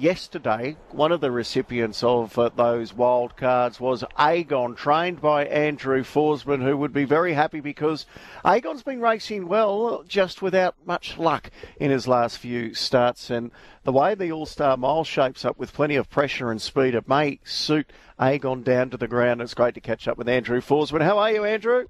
[0.00, 6.02] yesterday, one of the recipients of uh, those wild cards was Agon, trained by Andrew
[6.02, 8.06] Forsman, who would be very happy because
[8.44, 13.28] Agon's been racing well, just without much luck in his last few starts.
[13.28, 13.50] And
[13.84, 17.06] the way the All Star Mile shapes up with plenty of pressure and speed, it
[17.06, 19.42] may suit Agon down to the ground.
[19.42, 21.02] It's great to catch up with Andrew Forsman.
[21.02, 21.86] How are you, Andrew?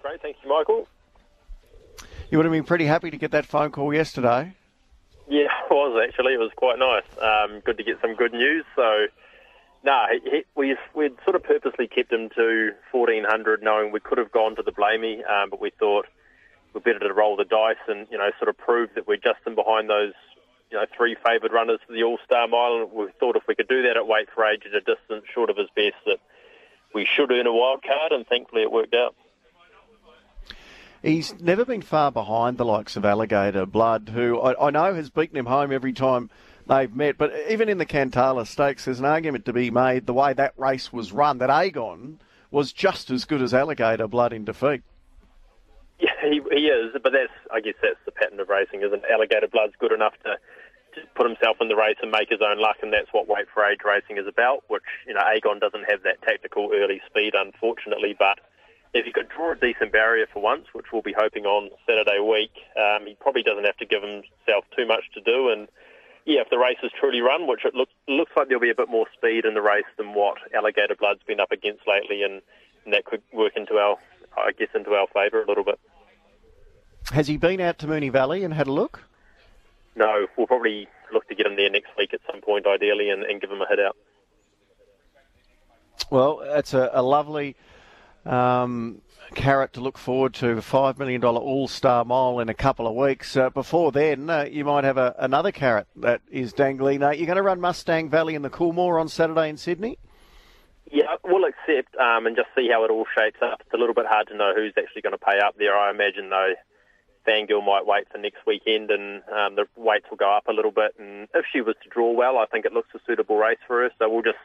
[0.00, 0.86] Great, thank you, Michael.
[2.30, 4.54] You would have been pretty happy to get that phone call yesterday.
[5.92, 6.34] Was actually.
[6.34, 7.04] It was quite nice.
[7.20, 8.64] Um, good to get some good news.
[8.74, 9.06] So,
[9.84, 10.06] no, nah,
[10.54, 14.62] we we'd sort of purposely kept him to 1400, knowing we could have gone to
[14.62, 16.06] the Blamey, um, but we thought
[16.72, 19.40] we're better to roll the dice and you know sort of prove that we're just
[19.46, 20.14] in behind those
[20.70, 22.82] you know three favoured runners for the All Star Mile.
[22.82, 25.24] And we thought if we could do that at weight for age at a distance
[25.32, 26.20] short of his best, that
[26.94, 29.14] we should earn a wild card, and thankfully it worked out.
[31.02, 35.10] He's never been far behind the likes of Alligator Blood, who I, I know has
[35.10, 36.30] beaten him home every time
[36.68, 37.18] they've met.
[37.18, 40.54] But even in the Cantala Stakes, there's an argument to be made the way that
[40.56, 42.20] race was run, that Agon
[42.52, 44.82] was just as good as Alligator Blood in defeat.
[45.98, 49.10] Yeah, he, he is, but that's I guess that's the pattern of racing, isn't it?
[49.10, 50.36] Alligator Blood's good enough to,
[51.14, 53.64] put himself in the race and make his own luck, and that's what weight for
[53.64, 54.62] age racing is about.
[54.68, 58.38] Which you know, Agon doesn't have that tactical early speed, unfortunately, but
[58.94, 62.20] if he could draw a decent barrier for once, which we'll be hoping on Saturday
[62.20, 65.48] week, um, he probably doesn't have to give himself too much to do.
[65.48, 65.68] And
[66.26, 68.74] yeah, if the race is truly run, which it looks looks like there'll be a
[68.74, 72.42] bit more speed in the race than what Alligator Blood's been up against lately, and,
[72.84, 73.96] and that could work into our,
[74.36, 75.80] I guess, into our favour a little bit.
[77.12, 79.02] Has he been out to Moonee Valley and had a look?
[79.96, 83.22] No, we'll probably look to get him there next week at some point, ideally, and,
[83.22, 83.96] and give him a hit out.
[86.10, 87.56] Well, it's a, a lovely
[88.24, 89.02] um,
[89.34, 92.94] carrot to look forward to, a $5 million All Star Mile in a couple of
[92.94, 93.36] weeks.
[93.36, 97.02] Uh, before then, uh, you might have a, another carrot that is dangling.
[97.02, 99.98] Uh, you're going to run Mustang Valley in the Coolmore on Saturday in Sydney?
[100.90, 103.60] Yeah, we'll accept um, and just see how it all shapes up.
[103.60, 105.74] It's a little bit hard to know who's actually going to pay up there.
[105.76, 106.52] I imagine, though,
[107.26, 110.70] Fangirl might wait for next weekend and um, the weights will go up a little
[110.70, 110.94] bit.
[110.98, 113.82] And if she was to draw well, I think it looks a suitable race for
[113.82, 113.90] her.
[113.98, 114.38] So we'll just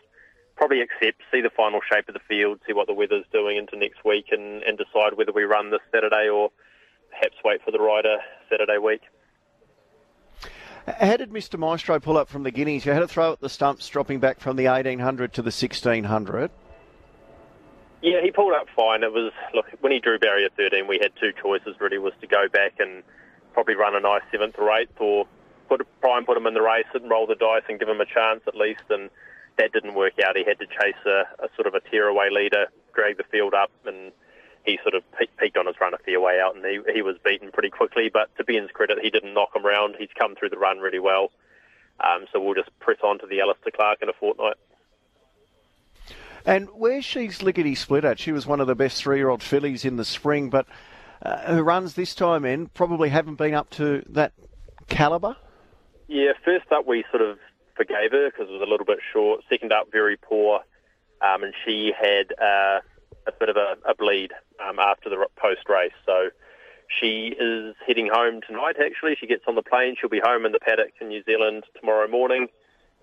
[0.57, 3.77] probably accept, see the final shape of the field, see what the weather's doing into
[3.77, 6.49] next week, and, and decide whether we run this Saturday or
[7.11, 8.17] perhaps wait for the rider
[8.49, 9.01] Saturday week.
[10.87, 11.59] How did Mr.
[11.59, 12.85] Maestro pull up from the Guineas?
[12.85, 16.49] You had to throw at the stumps, dropping back from the 1800 to the 1600.
[18.01, 19.03] Yeah, he pulled up fine.
[19.03, 21.75] It was look when he drew barrier 13, we had two choices.
[21.79, 23.03] Really, was to go back and
[23.53, 25.25] probably run a nice seventh or eighth, or
[25.67, 27.99] put try and put him in the race and roll the dice and give him
[27.99, 28.83] a chance at least.
[28.89, 29.09] And
[29.57, 30.37] that didn't work out.
[30.37, 33.71] He had to chase a, a sort of a tearaway leader, drag the field up,
[33.85, 34.11] and
[34.65, 35.03] he sort of
[35.39, 38.09] peaked on his run a fair way out, and he, he was beaten pretty quickly.
[38.11, 39.95] But to Ben's credit, he didn't knock him around.
[39.97, 41.31] He's come through the run really well.
[41.99, 44.57] Um, so we'll just press on to the Alister Clark in a fortnight.
[46.45, 49.97] And where she's Lickety Split at, she was one of the best three-year-old fillies in
[49.97, 50.65] the spring, but
[51.21, 54.31] uh, her runs this time in probably haven't been up to that
[54.87, 55.35] calibre.
[56.07, 57.37] Yeah, first up we sort of
[57.77, 59.41] forgave her because it was a little bit short.
[59.49, 60.61] Second up, very poor,
[61.21, 62.81] um, and she had uh,
[63.27, 64.33] a bit of a, a bleed
[64.65, 65.93] um, after the post race.
[66.05, 66.29] So
[66.87, 68.75] she is heading home tonight.
[68.83, 69.95] Actually, she gets on the plane.
[69.99, 72.47] She'll be home in the paddock in New Zealand tomorrow morning,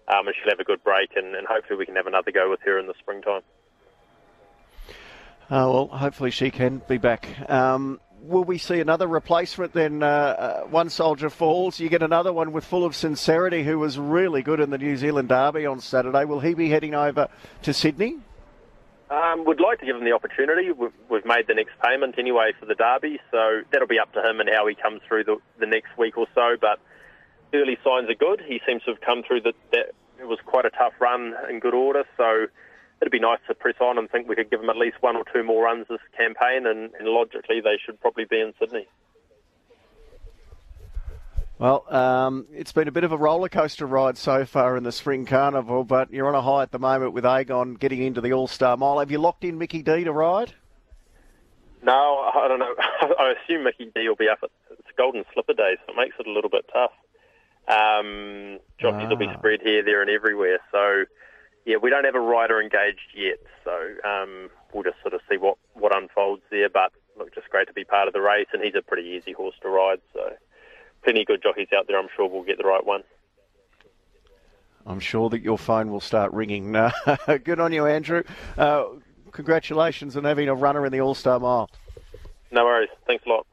[0.09, 1.11] um, and she'll have a good break.
[1.17, 3.43] And, and hopefully, we can have another go with her in the springtime.
[5.51, 7.29] Uh, well, hopefully she can be back.
[7.51, 10.03] Um, will we see another replacement then?
[10.03, 13.99] Uh, uh, one soldier falls, you get another one with Full of Sincerity, who was
[13.99, 16.25] really good in the New Zealand Derby on Saturday.
[16.25, 17.29] Will he be heading over
[17.63, 18.19] to Sydney?
[19.11, 20.71] Um, would like to give him the opportunity.
[20.73, 24.41] We've made the next payment anyway for the Derby, so that'll be up to him
[24.41, 26.57] and how he comes through the, the next week or so.
[26.61, 26.81] But
[27.53, 28.43] early signs are good.
[28.47, 29.93] He seems to have come through the, that.
[30.17, 32.47] It was quite a tough run in good order, so
[33.05, 35.15] it'd be nice to press on and think we could give them at least one
[35.15, 38.87] or two more runs this campaign, and, and logically they should probably be in Sydney.
[41.59, 44.91] Well, um, it's been a bit of a roller coaster ride so far in the
[44.91, 48.33] Spring Carnival, but you're on a high at the moment with Agon getting into the
[48.33, 49.01] All Star Mile.
[49.01, 50.55] Have you locked in Mickey D to ride?
[51.83, 52.75] No, I don't know.
[52.79, 56.17] I assume Mickey D will be up at it's Golden Slipper Day, so it makes
[56.19, 56.93] it a little bit tough.
[57.69, 59.09] Um, jockeys ah.
[59.11, 60.59] will be spread here, there, and everywhere.
[60.73, 61.05] So
[61.65, 63.73] yeah, we don't have a rider engaged yet, so
[64.09, 66.69] um, we'll just sort of see what, what unfolds there.
[66.69, 69.33] But look, just great to be part of the race, and he's a pretty easy
[69.33, 70.01] horse to ride.
[70.13, 70.35] So
[71.03, 71.99] plenty of good jockeys out there.
[71.99, 73.03] I'm sure we'll get the right one.
[74.87, 76.73] I'm sure that your phone will start ringing.
[77.45, 78.23] good on you, Andrew.
[78.59, 78.85] Uh,
[79.33, 81.71] congratulations on having a runner in the All Star Mile.
[82.51, 82.91] No worries.
[83.07, 83.47] Thanks a lot.